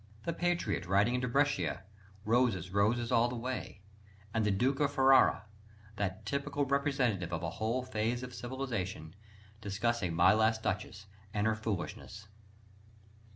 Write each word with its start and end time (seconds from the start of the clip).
The 0.23 0.33
"Patriot," 0.33 0.87
riding 0.87 1.13
into 1.13 1.27
Brescia, 1.27 1.83
"roses, 2.25 2.71
roses 2.71 3.11
all 3.11 3.27
the 3.27 3.35
way," 3.35 3.81
and 4.33 4.43
the 4.43 4.49
Duke 4.49 4.79
of 4.79 4.91
Ferrara, 4.91 5.45
that 5.97 6.25
"typical 6.25 6.65
representative 6.65 7.31
of 7.31 7.43
a 7.43 7.51
whole 7.61 7.83
phase 7.83 8.23
of 8.23 8.33
civilisation," 8.33 9.15
discussing 9.61 10.15
My 10.15 10.33
Last 10.33 10.63
Duchess 10.63 11.05
and 11.35 11.45
her 11.45 11.53
foolishness. 11.53 12.27